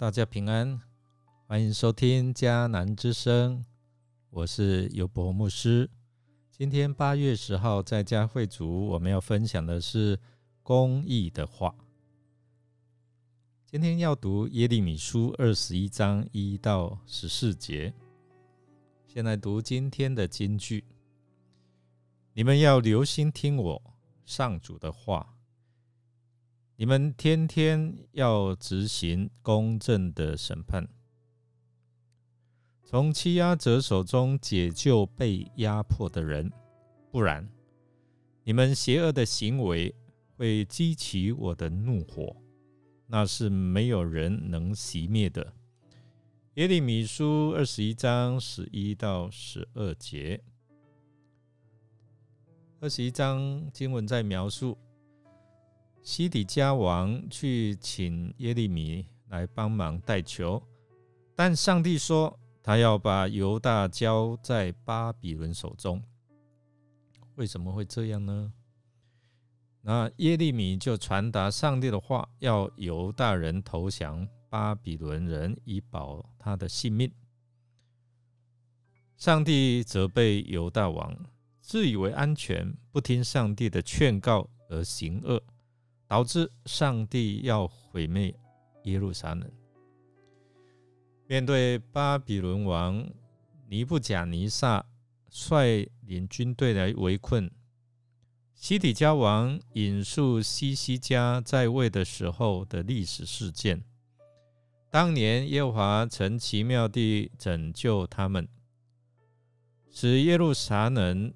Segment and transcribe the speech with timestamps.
[0.00, 0.80] 大家平安，
[1.46, 3.62] 欢迎收听迦南之声，
[4.30, 5.90] 我是尤博牧师。
[6.50, 10.18] 今天八月十号在家会主，我们要分享的是
[10.62, 11.74] 公益的话。
[13.66, 17.92] 今天要读耶利米书二十一章一到十四节。
[19.06, 20.82] 先来读今天的金句：
[22.32, 23.82] 你们要留心听我
[24.24, 25.34] 上主的话。
[26.80, 30.88] 你们天天要执行公正的审判，
[32.82, 36.50] 从欺压者手中解救被压迫的人，
[37.10, 37.46] 不然，
[38.44, 39.94] 你们邪恶的行为
[40.38, 42.34] 会激起我的怒火，
[43.08, 45.52] 那是没有人能熄灭的。
[46.54, 50.42] 耶利米书二十一章十一到十二节，
[52.80, 54.78] 二十一章经文在描述。
[56.02, 60.62] 西底家王去请耶利米来帮忙带球，
[61.34, 66.02] 但上帝说他要把犹大交在巴比伦手中。
[67.36, 68.52] 为什么会这样呢？
[69.82, 77.10] 那耶利米就传达上帝的话，要犹大人投降巴比伦人，以保他的性命。
[79.16, 81.14] 上帝责备犹大王
[81.60, 85.42] 自以为安全，不听上帝的劝告而行恶。
[86.10, 88.34] 导致上帝要毁灭
[88.82, 89.48] 耶路撒冷。
[91.28, 93.08] 面对巴比伦王
[93.68, 94.84] 尼布甲尼撒
[95.30, 97.48] 率领军队来围困，
[98.56, 103.80] 西底家王引述西西家在位的时候的历史事件。
[104.90, 108.48] 当年耶和华曾奇妙地拯救他们，
[109.88, 111.32] 使耶路撒冷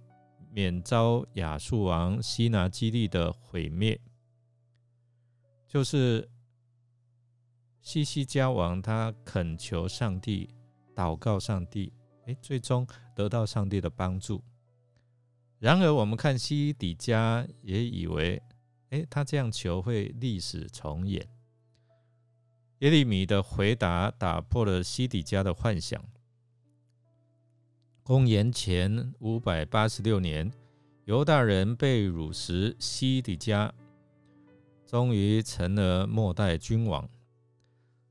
[0.50, 4.00] 免遭亚述王西拿基利的毁灭。
[5.74, 6.30] 就是
[7.80, 10.48] 西西加王，他恳求上帝，
[10.94, 11.92] 祷告上帝，
[12.26, 14.40] 哎，最终得到上帝的帮助。
[15.58, 18.40] 然而，我们看西底家也以为，
[18.90, 21.28] 哎，他这样求会历史重演。
[22.78, 26.00] 耶利米的回答打破了西底家的幻想。
[28.04, 30.52] 公元前五百八十六年，
[31.06, 33.74] 犹大人被掳时，西底家。
[34.94, 37.10] 终于成了末代君王，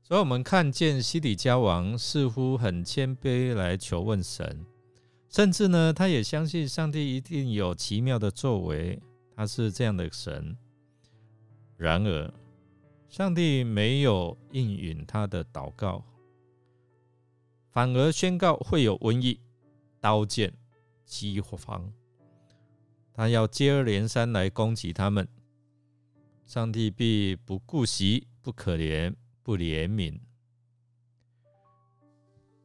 [0.02, 4.66] 所以，我们看见西底家王似乎很谦卑来求问神，
[5.30, 9.00] 甚至呢，他也相信上帝一定有奇妙的作为，
[9.34, 10.54] 他是这样的神。
[11.78, 12.30] 然而，
[13.08, 16.04] 上帝没有应允他的祷告，
[17.70, 19.40] 反而宣告会有瘟疫、
[20.02, 20.52] 刀剑、
[21.06, 21.90] 饥荒，
[23.14, 25.26] 他要接二连三来攻击他们。
[26.46, 30.20] 上帝必不顾惜、不可怜、不怜悯。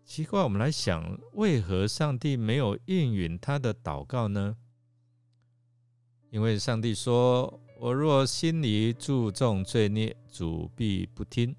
[0.03, 4.57] 奇怪，我们来想，为何上帝没有应允他的祷告呢？
[6.29, 11.55] 因为上帝说：“我若心里注重罪孽，主必不听。”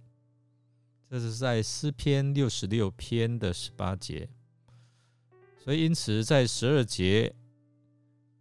[1.09, 4.29] 这是在诗篇六十六篇的十八节。
[5.65, 7.35] 所以，因此在十二节，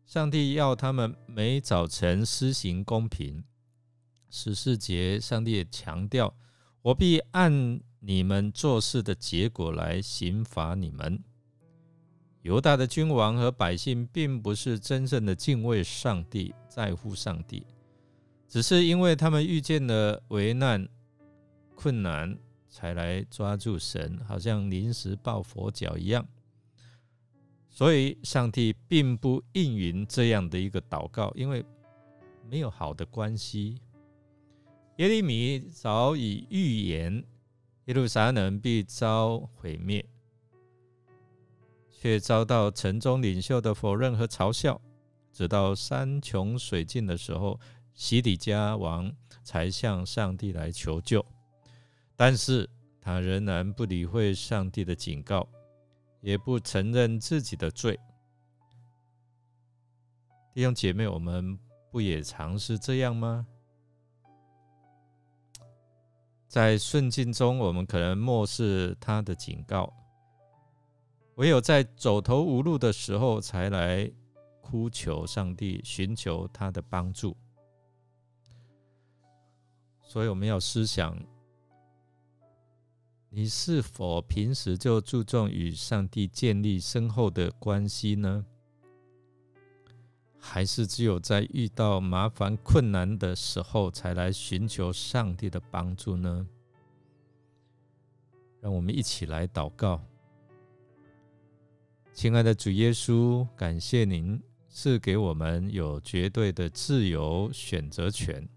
[0.05, 3.43] 上帝要他们每早晨施行公平。
[4.29, 6.35] 十四节，上帝也强调
[6.81, 11.23] ：“我必按你们做事的结果来刑罚你们。”
[12.43, 17.65] 犹大的君王和百姓并不是真正的敬畏上帝、在乎上帝，
[18.47, 20.87] 只是因为他们遇见了危难、
[21.75, 22.37] 困难，
[22.69, 26.25] 才来抓住神，好像临时抱佛脚一样。
[27.69, 31.63] 所以，上帝并不应允这样的一个祷告，因为
[32.49, 33.79] 没有好的关系。
[34.99, 37.23] 耶利米早已预言
[37.85, 40.05] 耶路撒冷必遭毁灭，
[41.89, 44.79] 却遭到城中领袖的否认和嘲笑。
[45.31, 47.57] 直到山穷水尽的时候，
[47.93, 49.09] 西底家王
[49.41, 51.25] 才向上帝来求救，
[52.17, 52.69] 但是
[52.99, 55.47] 他仍然不理会上帝的警告，
[56.19, 57.97] 也不承认自己的罪。
[60.53, 61.57] 弟兄姐妹，我们
[61.89, 63.47] 不也常是这样吗？
[66.49, 69.87] 在顺境中，我们可能漠视他的警告；
[71.35, 74.11] 唯有在走投无路的时候，才来
[74.59, 77.37] 哭求上帝，寻求他的帮助。
[80.01, 81.15] 所以，我们要思想：
[83.29, 88.43] 你是否平时就注重与上帝建立深厚的关系呢？
[90.51, 96.47] 还是只有在遇到麻烦困难的时候，才来寻求上帝的帮助呢？
[98.59, 100.01] 让我们一起来祷告。
[102.13, 108.49] 亲爱的主耶稣，感谢您赐给我们有绝对的自由选择权。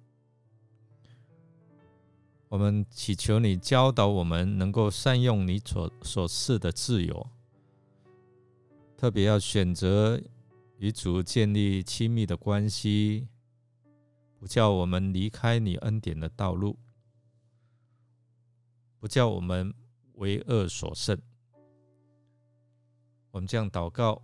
[2.49, 7.29] 我们祈求你教导我们，能够善用你所所赐的自由，
[8.97, 10.19] 特别要选择
[10.83, 13.29] 与主建立亲密的关系，
[14.37, 16.77] 不叫我们离开你恩典的道路，
[18.99, 19.73] 不叫我们
[20.15, 21.17] 为恶所胜。
[23.31, 24.21] 我们这样祷告、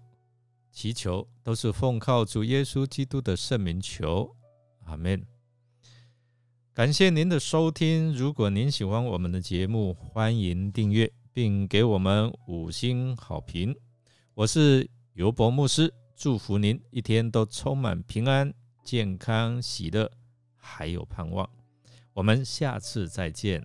[0.72, 4.34] 祈求，都是奉靠主耶稣基督的圣名求，
[4.87, 5.25] 阿门。
[6.75, 8.12] 感谢您的收听。
[8.12, 13.72] 如果您喜欢我们的节目，欢迎订阅并给我们五星好评。
[14.34, 20.11] 我是尤博牧师，祝福您一天都充满平安、健康、喜乐，
[20.56, 21.49] 还有盼望。
[22.12, 23.65] 我们下次再见。